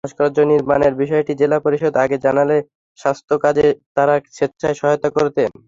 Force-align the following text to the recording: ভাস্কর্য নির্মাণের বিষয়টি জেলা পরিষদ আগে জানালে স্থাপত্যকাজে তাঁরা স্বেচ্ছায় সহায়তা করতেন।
ভাস্কর্য 0.03 0.37
নির্মাণের 0.51 0.93
বিষয়টি 1.01 1.33
জেলা 1.41 1.57
পরিষদ 1.65 1.93
আগে 2.03 2.17
জানালে 2.25 2.57
স্থাপত্যকাজে 2.99 3.67
তাঁরা 3.95 4.15
স্বেচ্ছায় 4.37 4.77
সহায়তা 4.79 5.09
করতেন। 5.17 5.51